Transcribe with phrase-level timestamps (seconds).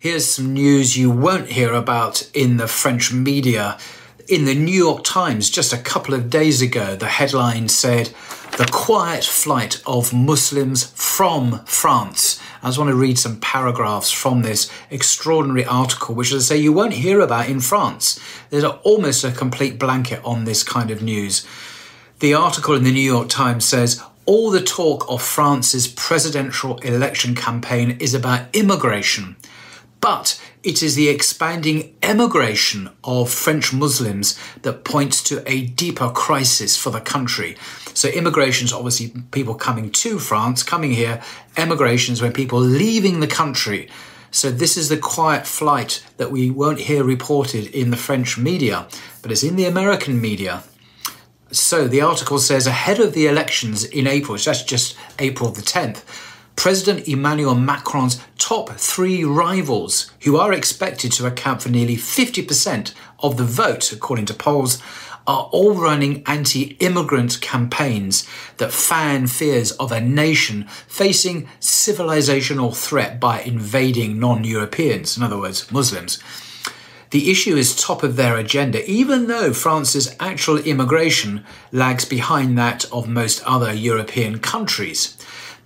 [0.00, 3.76] Here's some news you won't hear about in the French media.
[4.28, 8.14] In the New York Times, just a couple of days ago, the headline said,
[8.58, 12.40] The quiet flight of Muslims from France.
[12.62, 16.62] I just want to read some paragraphs from this extraordinary article, which, as I say,
[16.62, 18.20] you won't hear about in France.
[18.50, 21.44] There's almost a complete blanket on this kind of news.
[22.20, 27.34] The article in the New York Times says, all the talk of France's presidential election
[27.34, 29.34] campaign is about immigration.
[30.00, 36.76] But it is the expanding emigration of French Muslims that points to a deeper crisis
[36.76, 37.56] for the country.
[37.94, 41.20] So, immigration is obviously people coming to France, coming here.
[41.56, 43.88] Emigration is when people leaving the country.
[44.30, 48.86] So, this is the quiet flight that we won't hear reported in the French media,
[49.20, 50.62] but it's in the American media.
[51.50, 55.62] So, the article says ahead of the elections in April, so that's just April the
[55.62, 56.02] 10th,
[56.58, 63.36] President Emmanuel Macron's top three rivals, who are expected to account for nearly 50% of
[63.36, 64.82] the vote, according to polls,
[65.24, 73.20] are all running anti immigrant campaigns that fan fears of a nation facing civilizational threat
[73.20, 76.18] by invading non Europeans, in other words, Muslims.
[77.10, 82.84] The issue is top of their agenda, even though France's actual immigration lags behind that
[82.90, 85.17] of most other European countries.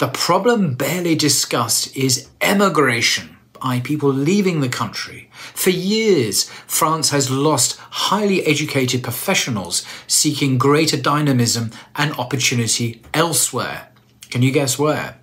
[0.00, 5.28] The problem barely discussed is emigration, i.e., people leaving the country.
[5.52, 7.78] For years, France has lost
[8.08, 13.90] highly educated professionals seeking greater dynamism and opportunity elsewhere.
[14.30, 15.18] Can you guess where?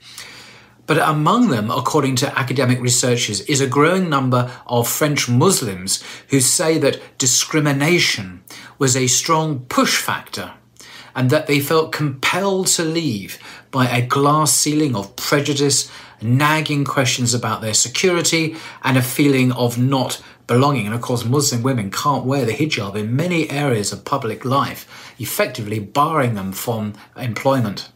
[0.85, 6.39] But among them, according to academic researchers, is a growing number of French Muslims who
[6.39, 8.43] say that discrimination
[8.77, 10.53] was a strong push factor
[11.17, 13.39] and that they felt compelled to leave
[13.71, 15.89] by a glass ceiling of prejudice,
[16.21, 20.85] nagging questions about their security, and a feeling of not belonging.
[20.85, 25.15] And of course, Muslim women can't wear the hijab in many areas of public life,
[25.17, 27.89] effectively barring them from employment.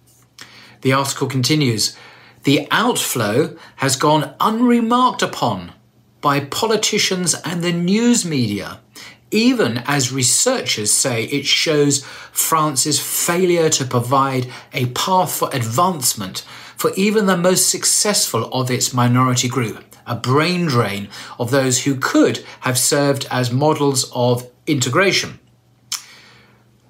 [0.81, 1.95] The article continues
[2.43, 5.73] The outflow has gone unremarked upon
[6.21, 8.79] by politicians and the news media
[9.31, 16.91] even as researchers say it shows France's failure to provide a path for advancement for
[16.95, 21.07] even the most successful of its minority group, a brain drain
[21.39, 25.39] of those who could have served as models of integration.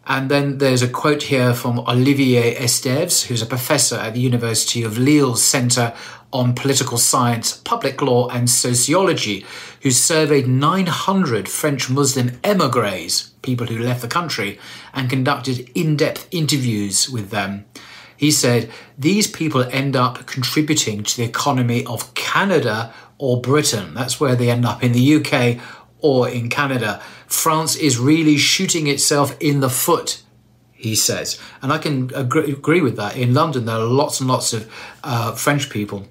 [0.07, 4.81] And then there's a quote here from Olivier Estèves, who's a professor at the University
[4.81, 5.94] of Lille's Centre
[6.34, 9.46] on Political Science, Public Law and Sociology,
[9.81, 14.59] who surveyed 900 French Muslim emigres, people who left the country,
[14.94, 17.66] and conducted in depth interviews with them.
[18.16, 23.94] He said these people end up contributing to the economy of Canada or Britain.
[23.96, 25.59] That's where they end up in the UK
[26.02, 27.02] or in Canada.
[27.25, 30.22] France is really shooting itself in the foot,
[30.72, 31.40] he says.
[31.62, 33.16] And I can agree, with that.
[33.16, 34.72] In London, there are lots and lots of
[35.03, 36.08] uh, French people.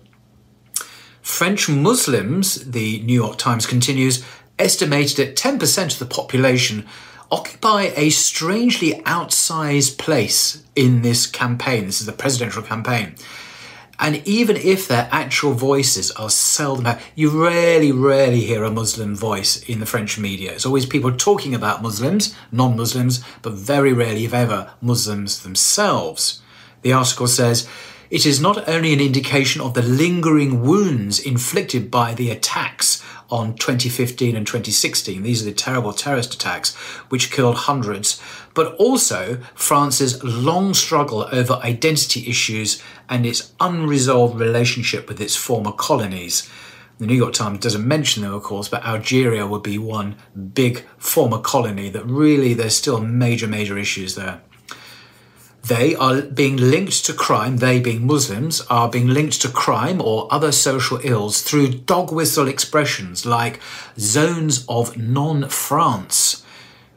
[1.30, 4.22] French Muslims, the New York Times continues,
[4.58, 6.86] estimated at 10% of the population,
[7.30, 11.86] occupy a strangely outsized place in this campaign.
[11.86, 13.14] This is the presidential campaign.
[13.98, 19.14] And even if their actual voices are seldom heard, you rarely, rarely hear a Muslim
[19.14, 20.52] voice in the French media.
[20.52, 26.42] It's always people talking about Muslims, non Muslims, but very rarely, if ever, Muslims themselves.
[26.82, 27.68] The article says
[28.10, 33.54] It is not only an indication of the lingering wounds inflicted by the attacks on
[33.54, 35.22] 2015 and 2016.
[35.22, 36.74] These are the terrible terrorist attacks
[37.08, 38.20] which killed hundreds,
[38.52, 45.70] but also France's long struggle over identity issues and its unresolved relationship with its former
[45.70, 46.50] colonies.
[46.98, 50.16] The New York Times doesn't mention them, of course, but Algeria would be one
[50.52, 54.42] big former colony that really there's still major, major issues there.
[55.70, 60.26] They are being linked to crime, they being Muslims, are being linked to crime or
[60.28, 63.60] other social ills through dog whistle expressions like
[63.96, 66.44] zones of non France,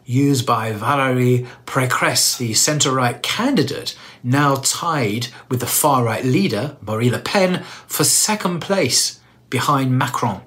[0.05, 6.75] used by Valérie Pécresse, the centre right candidate, now tied with the far right leader,
[6.81, 9.19] Marine Le Pen, for second place
[9.51, 10.41] behind Macron.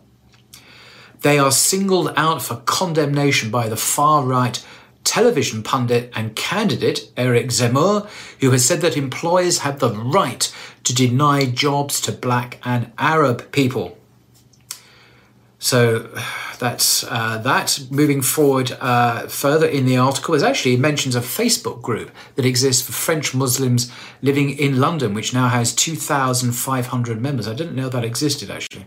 [1.20, 4.60] They are singled out for condemnation by the far right
[5.06, 8.08] television pundit and candidate Eric Zemmour,
[8.40, 10.52] who has said that employers have the right
[10.84, 13.96] to deny jobs to black and Arab people.
[15.58, 16.10] So
[16.58, 17.86] that's uh, that.
[17.90, 22.84] Moving forward uh, further in the article, there's actually mentions a Facebook group that exists
[22.84, 23.92] for French Muslims
[24.22, 27.46] living in London, which now has 2,500 members.
[27.46, 28.86] I didn't know that existed actually.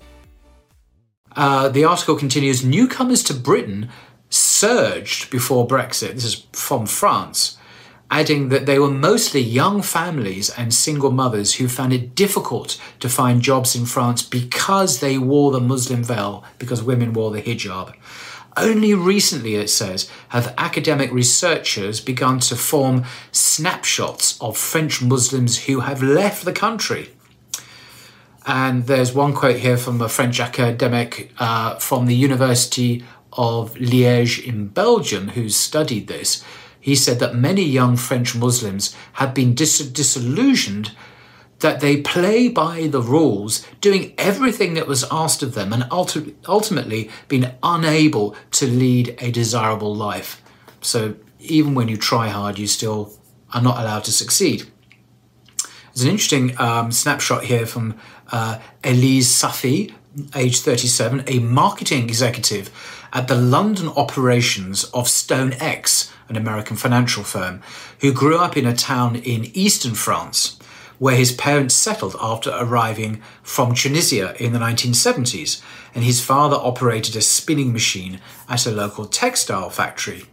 [1.35, 3.89] Uh, the article continues newcomers to Britain
[4.29, 6.13] surged before Brexit.
[6.13, 7.57] This is from France,
[8.09, 13.09] adding that they were mostly young families and single mothers who found it difficult to
[13.09, 17.93] find jobs in France because they wore the Muslim veil, because women wore the hijab.
[18.57, 25.79] Only recently, it says, have academic researchers begun to form snapshots of French Muslims who
[25.79, 27.11] have left the country.
[28.45, 33.03] And there's one quote here from a French academic uh, from the University
[33.33, 36.43] of Liège in Belgium who studied this.
[36.79, 40.91] He said that many young French Muslims have been dis- disillusioned
[41.59, 46.33] that they play by the rules, doing everything that was asked of them, and ulti-
[46.47, 50.41] ultimately been unable to lead a desirable life.
[50.81, 53.13] So even when you try hard, you still
[53.53, 54.71] are not allowed to succeed.
[55.93, 57.95] There's an interesting um, snapshot here from
[58.31, 59.93] uh, Elyes Safi,
[60.35, 62.69] age 37, a marketing executive
[63.11, 67.61] at the London operations of StoneX, an American financial firm,
[67.99, 70.57] who grew up in a town in eastern France,
[70.97, 75.61] where his parents settled after arriving from Tunisia in the 1970s,
[75.93, 80.23] and his father operated a spinning machine at a local textile factory.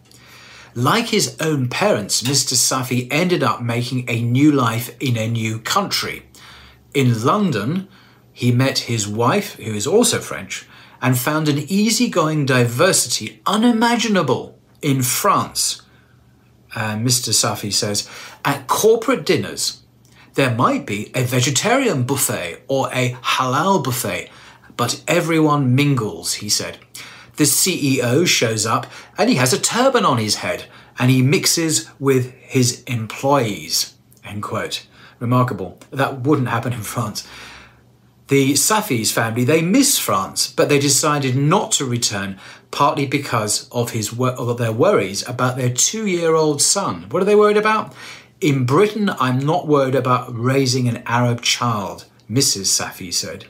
[0.79, 2.55] Like his own parents, Mr.
[2.55, 6.23] Safi ended up making a new life in a new country.
[6.95, 7.89] In London,
[8.33, 10.69] he met his wife, who is also French,
[11.03, 15.83] and found an easygoing diversity unimaginable in France.
[16.77, 17.31] And Mr.
[17.31, 18.09] Safi says,
[18.45, 19.83] at corporate dinners,
[20.35, 24.31] there might be a vegetarian buffet or a halal buffet,
[24.77, 26.79] but everyone mingles, he said.
[27.39, 30.65] The CEO shows up and he has a turban on his head
[30.99, 33.95] and he mixes with his employees.
[34.25, 34.85] End quote.
[35.21, 35.79] Remarkable.
[35.93, 37.27] That wouldn't happen in France.
[38.27, 42.41] The Safis family, they miss France, but they decided not to return,
[42.73, 47.07] partly because of, his, of their worries about their two year old son.
[47.09, 47.95] What are they worried about?
[48.41, 52.67] In Britain, I'm not worried about raising an Arab child, Mrs.
[52.67, 53.47] Safi said.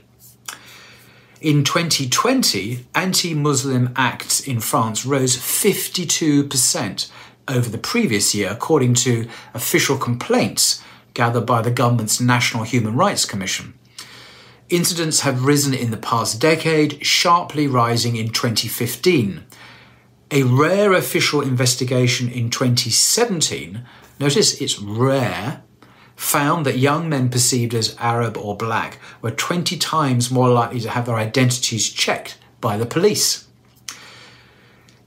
[1.40, 7.10] In 2020, anti Muslim acts in France rose 52%
[7.46, 10.82] over the previous year, according to official complaints
[11.14, 13.74] gathered by the government's National Human Rights Commission.
[14.68, 19.44] Incidents have risen in the past decade, sharply rising in 2015.
[20.32, 23.84] A rare official investigation in 2017,
[24.18, 25.62] notice it's rare,
[26.18, 30.90] found that young men perceived as Arab or black were 20 times more likely to
[30.90, 33.46] have their identities checked by the police.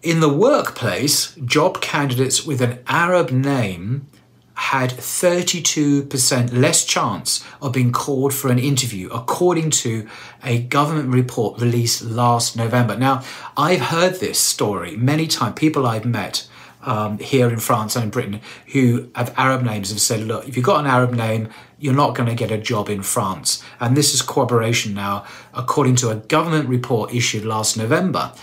[0.02, 4.08] In the workplace, job candidates with an Arab name
[4.54, 10.08] had 32% less chance of being called for an interview, according to
[10.46, 12.96] a government report released last November.
[12.96, 13.22] Now,
[13.58, 16.48] I've heard this story many times, people I've met
[16.84, 18.42] um, here in France and in Britain
[18.74, 22.16] who have Arab names have said, look, if you've got an Arab name, you're not
[22.16, 23.64] going to get a job in France.
[23.80, 28.34] And this is corroboration now, according to a government report issued last November,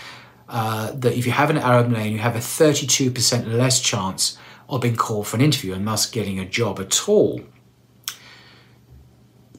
[0.47, 4.81] uh, that if you have an Arab name, you have a 32% less chance of
[4.81, 7.41] being called for an interview and thus getting a job at all.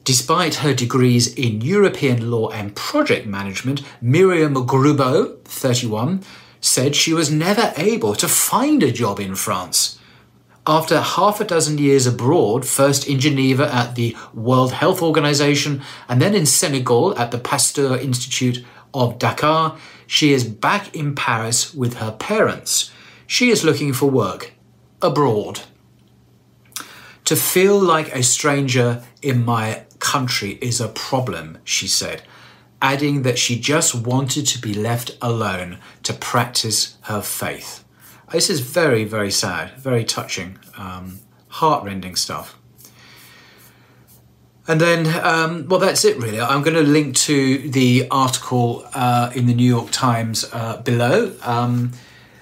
[0.03, 6.23] Despite her degrees in European law and project management, Miriam Grubeau, 31,
[6.61, 9.97] said she was never able to find a job in France.
[10.67, 16.21] After half a dozen years abroad, first in Geneva at the World Health Organization and
[16.21, 18.63] then in Senegal at the Pasteur Institute
[18.93, 19.75] of Dakar,
[20.05, 22.91] she is back in Paris with her parents.
[23.25, 24.53] She is looking for work
[25.01, 25.61] abroad.
[27.25, 32.21] To feel like a stranger in my country is a problem, she said
[32.81, 37.83] adding that she just wanted to be left alone to practice her faith.
[38.31, 41.19] This is very, very sad, very touching, um,
[41.49, 42.57] heartrending stuff.
[44.67, 46.39] And then, um, well, that's it really.
[46.39, 51.33] I'm going to link to the article uh, in the New York Times uh, below.
[51.41, 51.91] Um,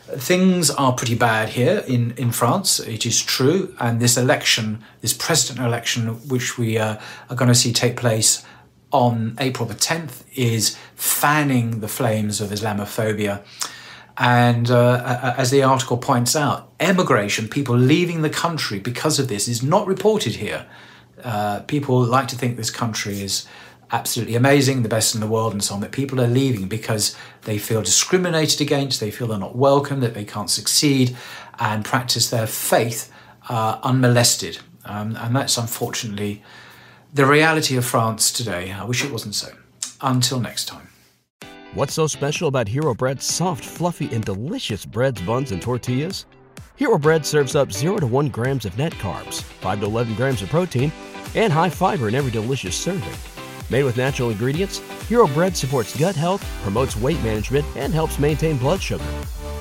[0.04, 3.76] things are pretty bad here in, in France, it is true.
[3.80, 6.98] And this election, this president election, which we uh,
[7.30, 8.46] are going to see take place
[8.92, 13.44] on April the 10th is fanning the flames of Islamophobia.
[14.18, 19.48] And uh, as the article points out, emigration, people leaving the country because of this,
[19.48, 20.66] is not reported here.
[21.24, 23.48] Uh, people like to think this country is
[23.92, 27.16] absolutely amazing, the best in the world, and so on, but people are leaving because
[27.44, 31.16] they feel discriminated against, they feel they're not welcome, that they can't succeed
[31.60, 33.12] and practice their faith
[33.48, 34.60] uh, unmolested.
[34.86, 36.44] Um, and that's unfortunately
[37.14, 38.72] the reality of France today.
[38.72, 39.50] I wish it wasn't so.
[40.02, 40.88] Until next time.
[41.74, 46.26] What's so special about Hero Bread's soft, fluffy, and delicious breads, buns, and tortillas?
[46.78, 50.42] Hero Bread serves up 0 to 1 grams of net carbs, 5 to 11 grams
[50.42, 50.92] of protein,
[51.36, 53.14] and high fiber in every delicious serving.
[53.70, 58.58] Made with natural ingredients, Hero Bread supports gut health, promotes weight management, and helps maintain
[58.58, 59.06] blood sugar.